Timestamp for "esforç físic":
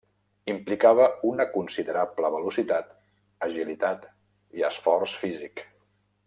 4.73-5.65